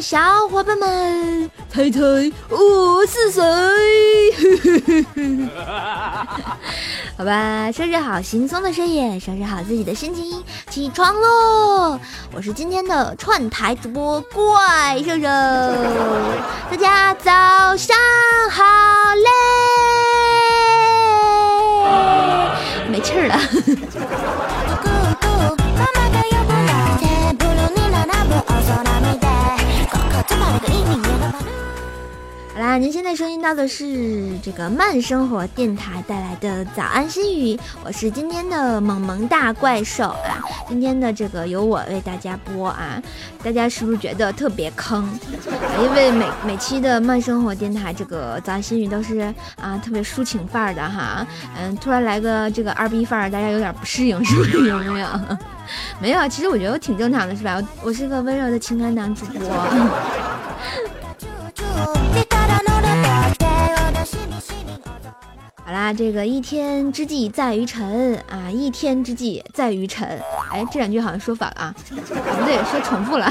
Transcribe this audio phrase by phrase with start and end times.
[0.00, 1.98] 小伙伴们猜猜
[2.48, 3.42] 我是谁？
[7.18, 11.98] 好吧，收拾好惺忪的睡眼，收拾好自己的心情，起床喽！
[12.32, 15.22] 我是今天的串台主播怪兽兽，
[16.70, 17.96] 大家早上
[18.50, 18.62] 好
[19.16, 19.28] 嘞！
[22.90, 23.36] 没气儿了。
[32.68, 40.36] 啦，您现在收听到的是这个慢生活电台带来的早安心语，我是今天的萌萌大怪兽啊。
[40.68, 43.02] 今天的这个由我为大家播啊，
[43.42, 45.08] 大家是不是觉得特别坑？
[45.82, 51.26] 因为每每期的慢生活电台这个早安心语都是啊特别抒情范儿的哈，
[51.58, 54.68] 嗯，突然来个这个二逼范儿，大家有点不适应，是不是？
[54.68, 55.08] 有没有？
[56.02, 57.54] 没有，其实我觉得我挺正常的，是吧？
[57.56, 59.48] 我我是个温柔的情感男主播。
[65.88, 70.06] 啊，这个一天之计在于晨啊，一天之计在于晨。
[70.52, 73.26] 哎，这两句好像说反了啊，不对，说重复了。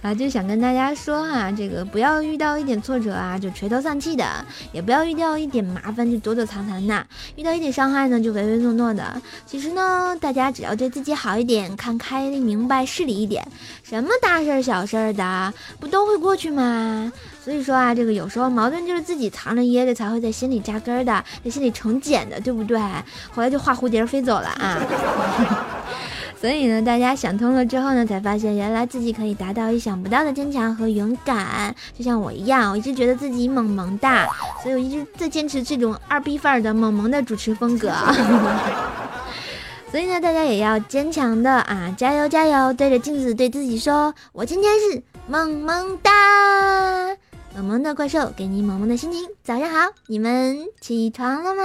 [0.00, 4.24] 啊，就想跟大家说哈，这个不要遇到一点挫折啊就垂头丧气的，
[4.72, 9.20] 也不要遇到一点麻烦就躲躲藏藏的，遇到一点伤害呢就唯唯诺诺的。
[9.44, 13.44] 其实呢，大家只要对自己好一点，看开明白事理一点，
[13.82, 17.12] 什么大事儿小事儿的不都会过去吗？
[17.44, 22.78] 所以说啊，这个有时候矛盾就是自己藏着掖着，才会在心里扎根儿的，在心里成茧的，对不对？
[23.34, 24.80] 回来就画蝴蝶飞走了啊。
[26.40, 34.28] 所以呢，大家想通了之后呢，才发现原来自己可以达到意想不到的坚强和勇敢，就像我一样，我一直觉得自己萌萌哒，
[34.62, 37.92] 所以我一直在坚持这种二逼范儿的萌萌的主持风格。
[39.90, 42.72] 所以呢，大家也要坚强的啊，加油加油！
[42.72, 46.12] 对着镜子对自己说：“我今天是萌萌哒，
[47.56, 49.26] 萌萌的怪兽，给你萌萌的心情。
[49.42, 51.62] 早上好，你们起床了吗？”